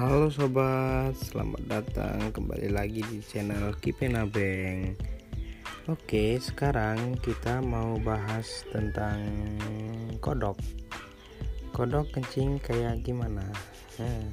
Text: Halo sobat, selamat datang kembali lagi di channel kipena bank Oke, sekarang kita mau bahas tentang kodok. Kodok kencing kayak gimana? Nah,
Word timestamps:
Halo 0.00 0.32
sobat, 0.32 1.12
selamat 1.12 1.60
datang 1.68 2.32
kembali 2.32 2.72
lagi 2.72 3.04
di 3.04 3.20
channel 3.20 3.76
kipena 3.84 4.24
bank 4.24 4.96
Oke, 5.92 6.40
sekarang 6.40 7.20
kita 7.20 7.60
mau 7.60 8.00
bahas 8.00 8.64
tentang 8.72 9.20
kodok. 10.24 10.56
Kodok 11.76 12.16
kencing 12.16 12.56
kayak 12.64 13.04
gimana? 13.04 13.44
Nah, 14.00 14.24